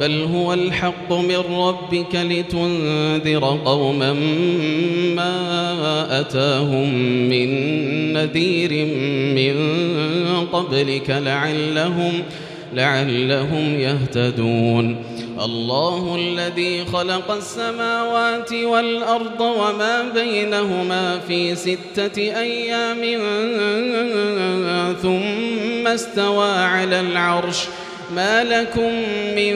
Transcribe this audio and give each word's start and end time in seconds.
بل 0.00 0.22
هو 0.34 0.52
الحق 0.54 1.12
من 1.12 1.42
ربك 1.58 2.14
لتنذر 2.14 3.60
قوما 3.64 4.12
ما 5.16 6.20
أتاهم 6.20 6.94
من 7.28 7.48
نذير 8.12 8.86
من 9.34 9.56
قبلك 10.46 11.10
لعلهم 11.10 12.12
لعلهم 12.74 13.80
يهتدون. 13.80 14.96
الله 15.40 16.16
الذي 16.16 16.84
خلق 16.84 17.30
السماوات 17.30 18.52
والأرض 18.52 19.40
وما 19.40 20.02
بينهما 20.14 21.18
في 21.28 21.54
ستة 21.54 22.18
أيام 22.18 23.02
ثم 25.02 25.86
استوى 25.86 26.50
على 26.50 27.00
العرش. 27.00 27.64
ما 28.14 28.44
لكم 28.44 28.92
من 29.36 29.54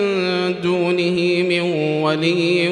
دونه 0.60 1.42
من 1.42 1.60
ولي 2.02 2.68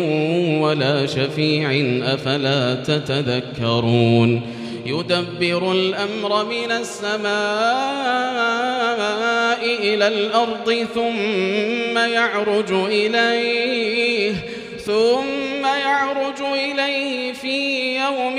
ولا 0.60 1.06
شفيع 1.06 1.70
أفلا 2.14 2.74
تتذكرون 2.74 4.42
يدبر 4.86 5.72
الأمر 5.72 6.44
من 6.44 6.72
السماء 6.72 7.28
إلى 9.64 10.08
الأرض 10.08 10.86
ثم 10.94 11.98
يعرج 11.98 12.72
إليه 12.72 14.34
ثم 14.86 15.66
يعرج 15.66 16.40
إليه 16.40 17.32
في 17.32 17.96
يوم 17.96 18.38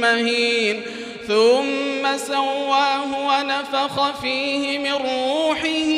مهين. 0.00 0.82
ثم 1.28 2.16
سواه 2.16 3.28
ونفخ 3.28 4.20
فيه 4.20 4.78
من 4.78 4.92
روحه 4.92 5.90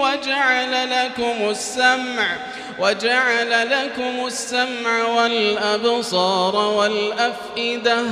وجعل 0.00 0.90
لكم 0.90 1.50
السمع 1.50 2.36
وجعل 2.78 3.70
لكم 3.70 4.26
السمع 4.26 5.04
والأبصار 5.16 6.56
والأفئدة 6.56 8.02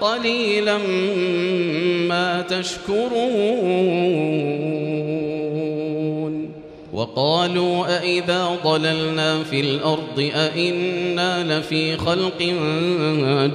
قليلا 0.00 0.78
ما 2.08 2.44
تشكرون. 2.48 3.64
وقالوا 7.04 7.98
أئذا 7.98 8.58
ضللنا 8.64 9.42
في 9.42 9.60
الأرض 9.60 10.30
أئنا 10.34 11.58
لفي 11.58 11.96
خلق 11.96 12.42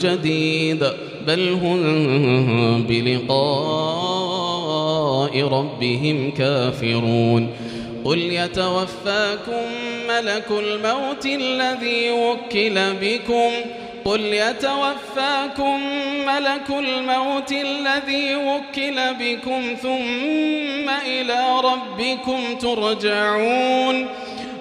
جديد 0.02 0.88
بل 1.28 1.50
هم 1.50 2.84
بلقاء 2.84 3.34
ربهم 5.44 6.32
كافرون 6.32 7.50
قل 8.06 8.20
يتوفاكم 8.20 9.66
ملك 10.10 10.46
الموت 10.52 11.26
الذي 11.26 12.12
وكل 12.12 12.80
بكم 13.02 13.52
قل 14.06 14.20
يتوفاكم 14.20 15.80
ملك 16.26 16.70
الموت 16.70 17.52
الذي 17.52 18.36
وكل 18.36 19.00
بكم 19.20 19.76
ثم 19.82 20.90
إلى 20.90 21.60
ربكم 21.64 22.56
ترجعون 22.60 24.08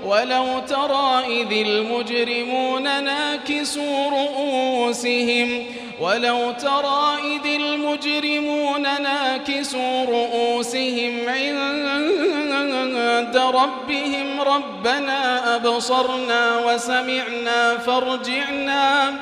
ولو 0.05 0.59
ترى 0.69 1.23
إذ 1.27 1.53
المجرمون 1.67 2.83
ناكسوا 3.05 4.11
رؤوسهم 4.11 5.65
ولو 6.01 6.51
ترى 6.51 7.17
إذ 7.25 7.61
المجرمون 7.61 8.83
ناكسوا 8.83 10.05
رؤوسهم 10.05 11.29
عند 11.29 13.37
ربهم 13.37 14.41
ربنا 14.41 15.57
أبصرنا 15.57 16.59
وسمعنا 16.59 17.79
فارجعنا 17.79 19.15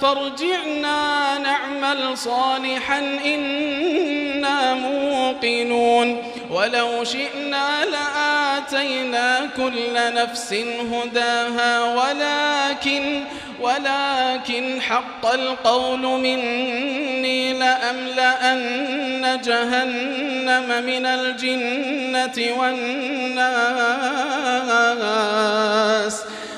فارجعنا 0.00 1.38
نعمل 1.38 2.18
صالحا 2.18 2.98
إنا 3.24 4.74
موقنون. 4.74 6.22
ولو 6.50 7.04
شئنا 7.04 7.84
لآتينا 7.84 9.48
كل 9.56 10.14
نفس 10.14 10.54
هداها 10.92 11.94
ولكن 11.94 13.24
ولكن 13.60 14.80
حق 14.80 15.26
القول 15.26 16.00
مني 16.00 17.52
لأملأن 17.52 19.40
جهنم 19.44 20.84
من 20.86 21.06
الجنة 21.06 22.56
والناس. 22.58 23.46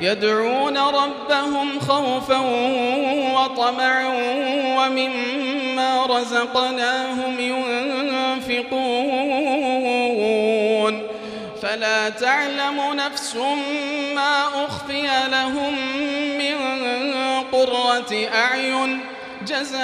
يدعون 0.00 0.78
ربهم 0.78 1.80
خوفا 1.80 2.38
وطمعا 3.34 4.06
ومما 4.78 6.06
رزقناهم 6.06 7.40
ينفقون. 7.40 8.88
فلا 11.62 12.08
تعلم 12.08 12.92
نفس 12.92 13.36
ما 14.14 14.44
أخفي 14.64 15.08
لهم 15.30 15.74
من 16.38 16.56
قرة 17.52 18.28
أعين 18.34 19.00
جزاء 19.46 19.78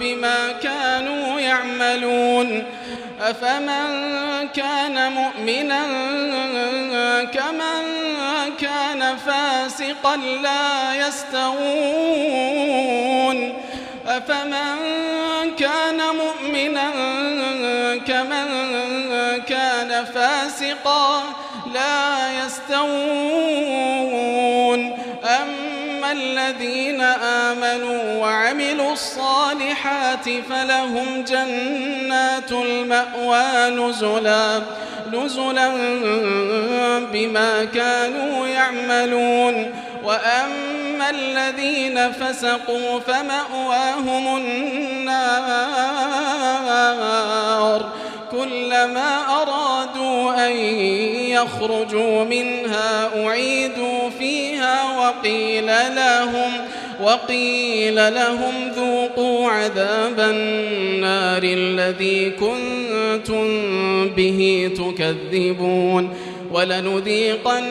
بما 0.00 0.52
كانوا 0.62 1.40
يعملون. 1.40 2.79
أفمن 3.20 4.48
كان 4.48 5.12
مؤمنا 5.12 5.84
كمن 7.24 7.84
كان 8.60 9.16
فاسقا 9.16 10.16
لا 10.16 10.94
يستوون 11.06 11.50
أفمن 14.06 14.76
كان 15.58 16.00
مؤمنا 16.16 16.90
كمن 18.06 18.48
كان 19.48 20.04
فاسقا 20.04 21.22
لا 21.74 22.44
يستوون 22.44 24.39
الذين 26.12 27.00
آمنوا 27.00 28.14
وعملوا 28.14 28.92
الصالحات 28.92 30.28
فلهم 30.50 31.24
جنات 31.28 32.52
المأوى 32.52 33.70
نزلا 33.70 34.62
نزلا 35.12 35.68
بما 37.12 37.64
كانوا 37.64 38.46
يعملون. 38.46 39.74
وأما 40.04 41.10
الذين 41.10 42.12
فسقوا 42.12 43.00
فمأواهم 43.00 44.36
النار 44.36 45.70
كلما 48.30 49.24
أرادوا 49.42 50.46
أن 50.46 50.52
يخرجوا 51.30 52.24
منها 52.24 53.10
أعيدوا 53.16 53.99
وقيل 55.10 55.66
لهم 55.96 56.52
وقيل 57.02 58.14
لهم 58.14 58.54
ذوقوا 58.76 59.50
عذاب 59.50 60.20
النار 60.20 61.42
الذي 61.42 62.30
كنتم 62.30 63.48
به 64.08 64.70
تكذبون 64.76 66.14
ولنذيقنهم 66.52 67.70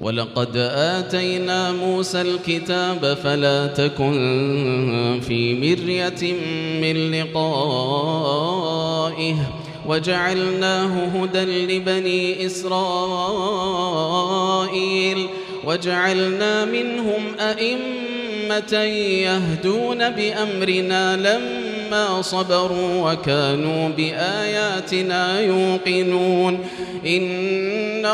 ولقد 0.00 0.56
آتينا 0.74 1.72
موسى 1.72 2.20
الكتاب 2.20 3.16
فلا 3.24 3.66
تكن 3.66 5.20
في 5.28 5.54
مرية 5.54 6.32
من 6.80 7.10
لقائه 7.12 8.28
وجعلناه 9.86 11.04
هدى 11.06 11.44
لبني 11.78 12.46
إسرائيل 12.46 13.98
وجعلنا 15.64 16.64
منهم 16.64 17.22
أئمة 17.40 18.72
يهدون 19.22 20.10
بأمرنا 20.10 21.16
لما 21.16 22.22
صبروا 22.22 23.12
وكانوا 23.12 23.88
بآياتنا 23.88 25.40
يوقنون 25.40 26.58
إن 27.06 27.67